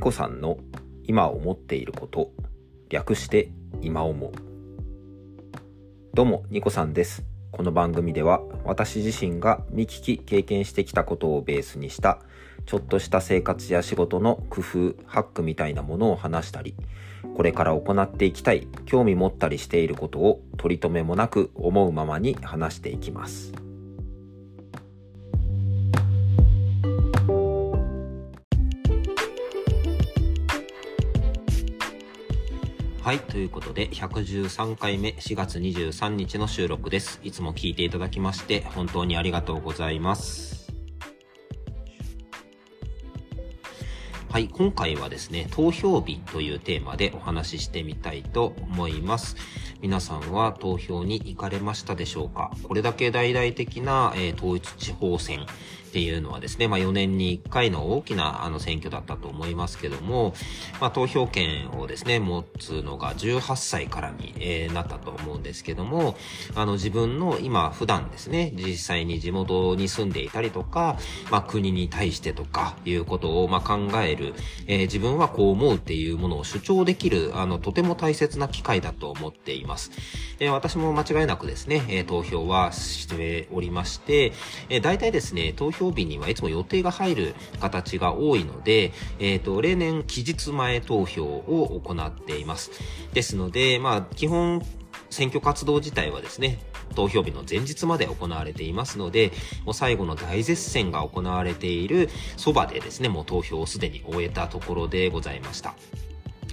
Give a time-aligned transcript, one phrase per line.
[0.00, 0.56] ニコさんの
[1.04, 2.30] 今思っていること
[2.88, 3.50] 略して
[3.82, 4.32] 今思う
[6.14, 12.22] どうもニコさんですこの番組では私自身が見聞き経験してきたことをベースにした
[12.64, 16.74] ちょっとした生活や仕事の工夫ハックみたいなものを話したり
[17.36, 23.52] これから行っていきたい興味持ったりしていることを取り留めもなく思うままに話していきます。
[33.02, 33.18] はい。
[33.20, 37.18] ということで、113回目、4月23日の収録です。
[37.22, 40.70] いつも聞いていただきまして、本当にありがとうございます。
[44.28, 44.48] はい。
[44.48, 49.34] 今回はですね、投票日というテーマでお話ししてみたいと思います。
[49.80, 52.52] 皆さんは投票に行かれましたでしょうか？
[52.64, 55.46] これだけ大々的な、えー、統一地方選
[55.90, 60.34] っていうのはですね、まあ4年に1回の大きなあの選挙だったと思いますけども、
[60.80, 66.16] まあ投票権をですね、持つのが18歳からに、えー、なったと思うんですけども、
[66.54, 70.96] あの自分の今普段ですね、実際に地元に住んでいたりとか、
[71.28, 74.34] まあ国に対してとかいうことをまあ考える、
[74.68, 79.90] えー、自分はこう思うっていうものを主張できる、あのとても大切な機会だと思っています。
[80.38, 84.32] えー、私も間違いなくですね、え、投票はしておりまして、
[84.68, 92.70] えー、大体ですね、投票票日にはいつも予定が入る形が多いので、えっ、ー、と、例年期日前投票を行っています。
[93.14, 94.62] ですので、まあ、基本、
[95.08, 96.58] 選挙活動自体はですね、
[96.94, 99.32] 投票日の前日まで行われていますので、
[99.64, 105.74] もう最後の大絶戦が行われているそばでですね、もう投票をすでに終えたところでございました。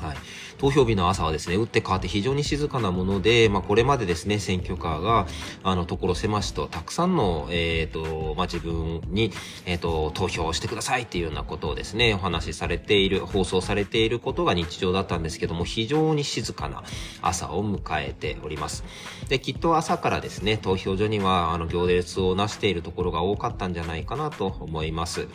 [0.00, 0.16] はい。
[0.58, 5.26] 投票日の朝はですね、打って変わって非常に静かなもので、まあ、これまでですね、選挙カーが、
[5.62, 9.32] あの、所狭しと、たくさんの、えっ、ー、と、まあ、自分に、
[9.64, 16.82] えっ、ー、と、投票してくださいっていうようなことをですね、お話しされている、放送されていることが日常だったんですけども、非常に静かな
[17.22, 18.84] 朝を迎えております。
[19.28, 25.28] で、きっと朝からですね、投票所には、あの、行列をなしているところが多かったんじゃないかなと思います。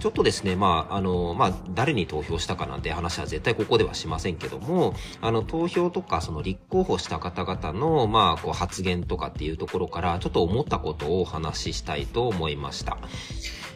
[0.00, 12.98] ちょっとですね、まあ、あの、まあ、誰に投票したかなんて話は絶対ここではしませんけども、あの、投票とか、その立候補した方々の、まあ、こう発言とかっていうところから、ちょっと思ったことをお話ししたいと思いました。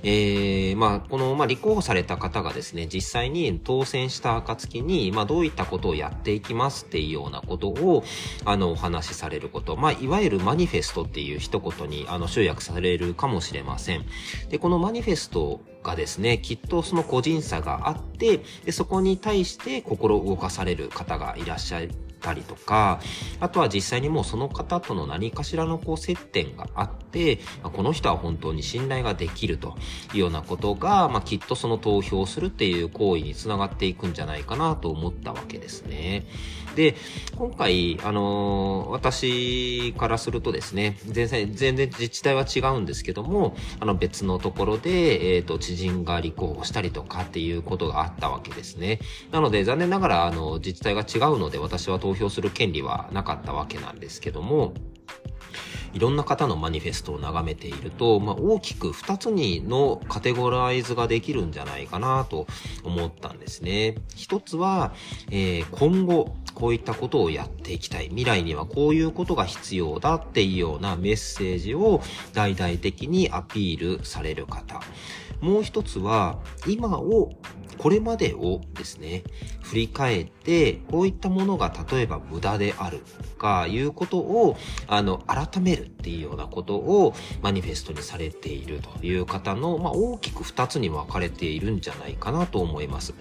[0.02, 8.04] えー、まあ、この、まあ、立候補された方がですね、実際に当選した暁に、まあ、どういったことをやっていきますっていうようなことを、
[8.44, 9.76] あの、お話しされること。
[9.76, 14.04] まあ、いわゆるマニフェストっていう一言に、あの、集約されるかもしれません。
[14.48, 21.80] で、このマニフェストがですね、きっとその個人差があって、でそこに対して心動かされる方がいらっしゃ
[22.20, 23.00] たりとか、
[23.40, 27.05] あとは実際にもうその方との何かしらのこう接点があって、
[27.62, 29.76] まあ、この人は本当に信頼ができると
[30.12, 36.26] いうようなことが、まあ、きっとその投票するっていう行為につながっていくんじゃないかなと思ったわけですね。
[36.76, 36.94] で、
[37.36, 49.00] 今回、あのー、私からするとですね、全然、全然自治体は違うんですけども、あの別のところで、えっ、ー、と、知人が立候補したりとかっていうことがあったわけですね。
[49.32, 54.74] なので、残念ながら、あの、自治体が違うので、私は投票する権利はなかったわけなんですけども、
[55.92, 62.46] いろんな方のマニフェストを眺めていると、まあ、大きく2つにのカテゴライズができるんじゃないかなと
[62.84, 63.96] 思ったんですね。
[64.14, 64.92] 一つは、
[65.30, 68.08] えー、今後、こういったことをやっていきたい。
[68.08, 72.02] 未来にはこういうことが必要だっていうようなメッセージを
[72.32, 74.80] 大々的にアピールされる方。
[75.40, 77.32] もう一つは、今を
[77.78, 79.22] これまでをですね、
[79.62, 83.02] 振り返って、こういったものが例えば無駄である
[83.34, 93.14] とかいうことを、あの、改めるっていうようなことをマニフェストにされているという方の、まあ、大きく二つに分かれているんじゃないかなと思います。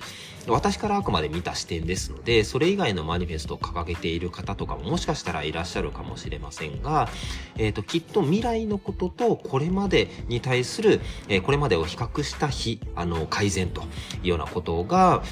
[0.48, 7.10] 私からあくまで見た視点ですので、それ以外のマニフェストを掲げている方とかももしかしたらいらっしゃるかもしれませんが、
[7.58, 13.82] えっ、ー、と、きっと未来のこととこれまでに対する、えー、これまでを比較した日、あの、改善と
[14.24, 15.24] いうようなことが、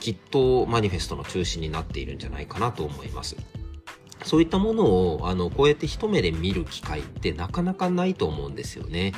[0.00, 3.36] きっとマニフェストの中心になっているんじゃないかなと思います。
[4.24, 9.12] そういったものを、あの、こうやって一目で見る機会ってなかなかないと思うんですよね。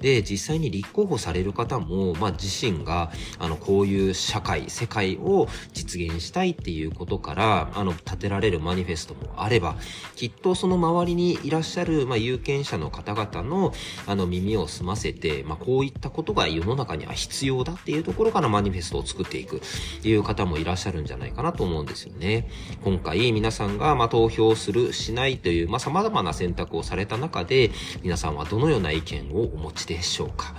[0.00, 9.76] で、実際に立候補される方も、まあ、自身が、あの、こういう社会、世界を実現したいっていうことから、あの、立てられるマニフェストもあれば、
[10.16, 13.72] きっとその周りにいらっしゃる、まあ、有権者の方々の、
[14.06, 19.60] あの、耳を澄ませて、まあ、こういったことが世の中には必要だっていうところからマニフェストを作っていくっ
[20.02, 22.48] ていう方もいらっしゃるんじゃないかなと思うんですよね。
[22.82, 27.70] 今回、皆さんが、まあ、投票する、しないという、まあ、様々な選択をされた中で、
[28.02, 30.54] 皆さんはどのような意見をお持ちでしょうか。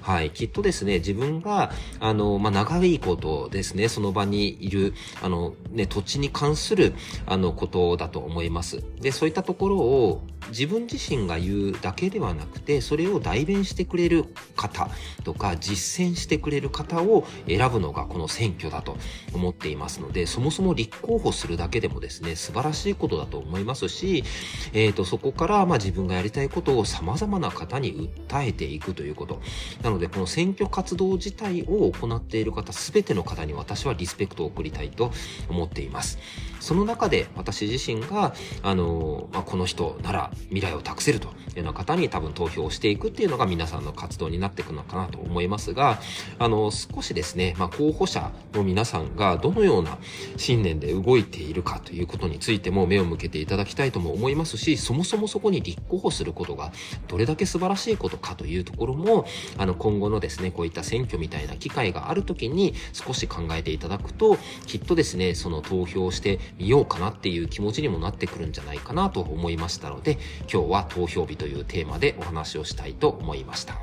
[0.00, 0.30] はい。
[0.30, 6.94] きっとですね、自分が、あの、まあ、長いことですね、その場にいる、あの、ね、土地に関する、
[7.26, 8.82] あの、ことだと思います。
[9.00, 14.24] で、そういったところを、自分自身が言うだけではなくて、それを代弁してくれる
[14.56, 14.88] 方
[15.24, 18.96] とか、実践してくれる方を選ぶのがこの選挙だと
[19.32, 24.24] 思っていますので、そもそも立候補するだけでもですね、素晴らしいことだと思いますし、
[24.72, 29.40] えっ、ー、と、そこから、まあ自分がやりたいことを様々な方に訴えていくということ。
[29.82, 35.12] なので、この選挙活動自体を行っている方、すべての方に私はリスペクトを送りたいと
[35.48, 36.18] 思っています。
[36.60, 45.98] その中で私自身が、あの、まあ、この人なら未来を託せるというような方に多分投票していくっていうのが皆さんの活動になっていくのかなと思いますが、
[46.38, 49.98] あの、少しですね、まあ、候補者の皆さんがどのような
[50.36, 56.72] 信念で動いているかということについても目を向けていただきたいとも思いますし、そもそもそこに立候補することが
[57.08, 59.26] どれだけ素晴らしいことかというところも、
[59.56, 64.36] あの、今後のですね、こういった選挙みたいな機会がある時に少し考えていただくと、
[64.66, 70.18] きっとですね、その投票してみようかなっていう気持ちにもなってくるんじゃないかなと思いましたので、
[70.52, 73.78] 今日は投票日というテーマでお話をしたいと思いました。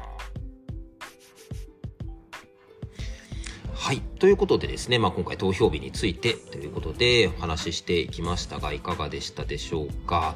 [3.74, 4.02] はい。
[4.20, 10.36] ということでですね、まあ、今回投票日についてということでお話ししていきましたが、いかがでしたでしょうか？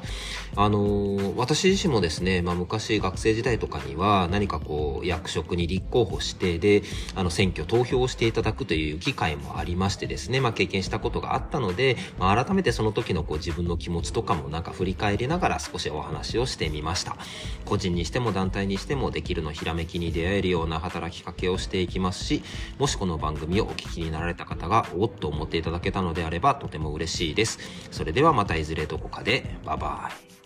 [0.54, 6.82] あのー、私自身もですね、まあ、昔学生時代とかには何かこう、役職に立候補して、で、
[7.14, 17.16] あの、選挙投票をしていただくという機会もありましてですね、まあ、経験したことがあったので、まあ、改めてその時のこう、自分の気持ちとかもなんか振り返りながら少しお話をしてみました。
[17.64, 22.42] 個人にしても団体にしてもできるのひらめきに出会えるような働きかけをしていきますし、
[22.78, 27.58] もしこの番組組をお聞きになられた方がおっと思っていただけたのであればとても嬉しいです。
[27.90, 30.41] それではまたいずれどこかでバイバイ。